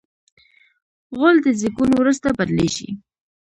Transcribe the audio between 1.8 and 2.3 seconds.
وروسته